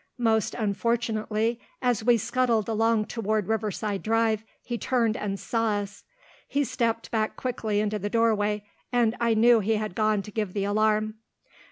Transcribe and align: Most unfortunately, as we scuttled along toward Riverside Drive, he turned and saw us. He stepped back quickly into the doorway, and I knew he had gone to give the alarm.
Most 0.17 0.55
unfortunately, 0.55 1.59
as 1.79 2.03
we 2.03 2.17
scuttled 2.17 2.67
along 2.67 3.05
toward 3.05 3.45
Riverside 3.47 4.01
Drive, 4.01 4.43
he 4.63 4.75
turned 4.75 5.15
and 5.15 5.39
saw 5.39 5.73
us. 5.75 6.05
He 6.47 6.63
stepped 6.63 7.11
back 7.11 7.35
quickly 7.37 7.79
into 7.79 7.99
the 7.99 8.09
doorway, 8.09 8.65
and 8.91 9.15
I 9.19 9.35
knew 9.35 9.59
he 9.59 9.75
had 9.75 9.93
gone 9.93 10.23
to 10.23 10.31
give 10.31 10.53
the 10.53 10.63
alarm. 10.63 11.19